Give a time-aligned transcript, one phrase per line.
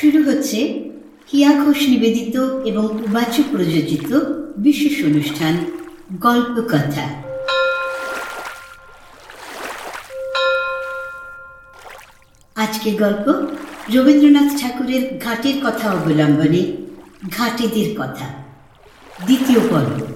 [0.00, 0.90] শুরু হচ্ছে
[1.26, 4.10] কিয়া ঘোষ নিবেদিত এবং উবাচু প্রযোজিত
[4.56, 5.54] বিশেষ অনুষ্ঠান
[6.12, 7.04] গল্পকথা
[12.54, 13.26] আজকে গল্প
[13.94, 16.62] রবীন্দ্রনাথ ঠাকুরের ঘাটের কথা অবলম্বনে
[17.30, 18.26] ঘাটেদের কথা।
[19.26, 20.06] দ্বিতীয় পর্ব।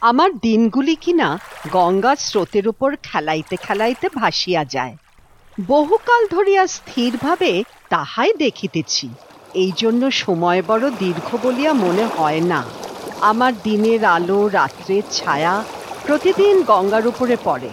[0.00, 1.38] আমার দিনগুলি কিনা
[1.72, 4.96] গঙ্গার স্রোতের উপর খেলাইতে খেলাইতে ভাসিয়া যায়।
[5.60, 9.08] বহুকাল ধরিয়া স্থিরভাবে তাহাই দেখিতেছি।
[9.54, 12.64] এই জন্য সময় বড় দীর্ঘ বলিয়া মনে হয় না।
[13.20, 15.64] আমার দিনের আলো, রাত্রের ছায়া
[16.06, 17.70] প্রতিদিন গঙ্গার উপরে পড়ে।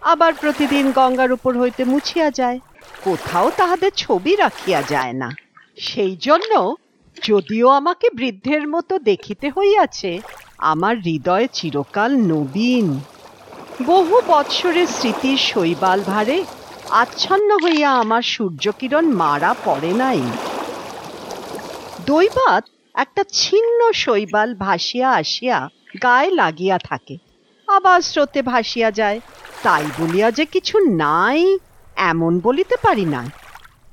[0.00, 2.60] আবার প্রতিদিন গঙ্গার উপর হইতে মুছিয়া যায়।
[3.04, 5.30] কোথাও তাহাদের ছবি রাখিয়া যায় না।
[5.76, 6.76] সেই জন্য
[7.22, 10.20] যদিও আমাকে বৃদ্ধের মতো দেখিতে হইয়াছে,
[10.58, 13.00] আমার হৃদয় চিরকাল নবীন।
[13.86, 16.44] বহু বৎসরের স্মৃতির শৈবাল ভারে
[17.02, 20.20] আচ্ছন্ন হইয়া আমার সূর্যকিরণ মারা পড়ে নাই।
[22.06, 22.64] দৈবাত
[22.94, 25.68] একটা ছিন্ন শৈবাল ভাসিয়া আসিয়া
[26.02, 27.18] গায়ে লাগিয়া থাকে।
[27.68, 29.20] আবার স্রোতে ভাসিয়া যায়।
[29.62, 31.58] তাই বলিয়া যে কিছু নাই,
[31.96, 33.24] এমন বলিতে পারি না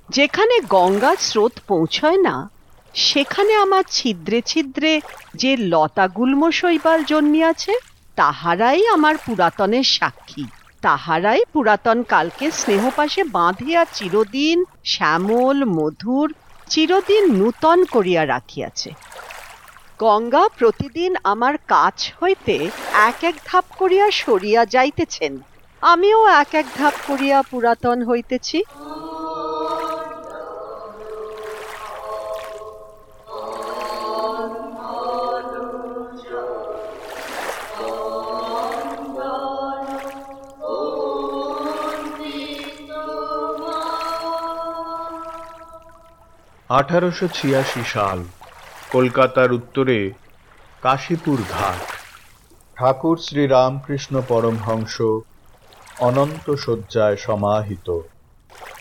[0.10, 2.50] যেখানে গঙ্গার স্রোত পৌঁছয় না,
[2.94, 5.02] সেখানে আমার ছিদ্রে ছিদ্রে
[5.36, 7.74] যে লতাগুল্ম শৈবাল জন্মিয়াছে,
[8.16, 10.46] তাহারাই আমার পুরাতনের সাক্ষী।
[10.82, 16.34] তাহারাই পুরাতন কালকে স্নেহপাশে বাঁধিয়া চিরদিন শ্যামল, মধুর,
[16.70, 18.90] চিরদিন নূতন করিয়া রাখিয়াছে।
[20.00, 22.56] গঙ্গা প্রতিদিন আমার কাছ হইতে
[22.94, 25.40] এক এক ধাপ করিয়া সরিয়া যাইতেছেন।
[25.82, 28.64] আমিও এক এক ধাপ করিয়া পুরাতন হইতেছি।
[46.80, 48.24] আঠারোশো ছিয়াশি সাল,
[48.92, 50.12] কলকাতার উত্তরে
[50.82, 51.82] কাশীপুর ঘাট।
[52.78, 55.02] ঠাকুর শ্রী রামকৃষ্ণ পরমহংস
[56.00, 58.00] অনন্ত শয্যায় সমাহিত।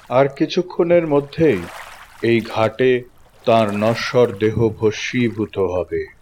[0.09, 1.61] আর কিছুক্ষণের মধ্যেই
[2.23, 3.03] এই ঘাটে
[3.47, 6.20] তার নশ্বর দেহ ভস্মীভূত হবে।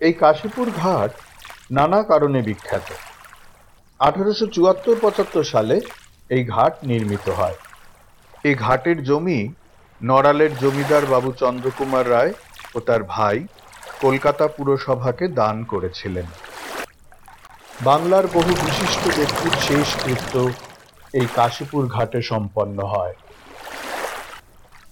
[0.00, 1.10] এই কাশীপুর ঘাট
[1.70, 2.88] নানা কারণে বিখ্যাত।
[4.00, 5.80] আঠারোশো চুয়াত্তর পঁচাত্তর সালে
[6.30, 7.56] এই ঘাট নির্মিত হয়।
[8.44, 9.40] এই ঘাটের জমি
[10.00, 12.32] নড়ালের জমিদার বাবু চন্দ্রকুমার রায়
[12.74, 13.46] ও তার ভাই
[14.00, 16.26] কলকাতা পুরসভাকে দান করেছিলেন।
[17.84, 20.34] বাংলার বহু বিশিষ্ট ব্যক্তির শেষ কৃত্য
[21.14, 23.14] এই কাশীপুর ঘাটে সম্পন্ন হয়।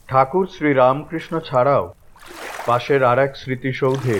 [0.08, 1.84] ঠাকুর শ্রী রামকৃষ্ণ ছাড়াও
[2.66, 4.18] পাশের আর এক স্মৃতিসৌধে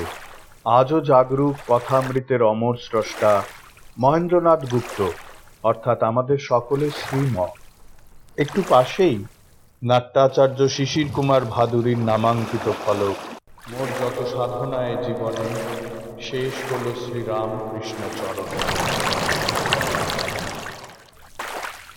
[0.64, 3.32] আজও জাগরুক কথামৃতের অমর স্রষ্টা
[3.98, 4.98] মহেন্দ্রনাথ গুপ্ত,
[5.62, 7.36] অর্থাৎ আমাদের সকলের শ্রীম।
[8.38, 9.16] একটু পাশেই
[9.82, 13.18] নাট্যাচার্য শিশির কুমার ভাদুরীর নামাঙ্কিত ফলক।
[13.70, 15.48] মোর যত সাধনায় জীবনে
[16.28, 18.50] শেষ হল শ্রীরামকৃষ্ণ চরণ।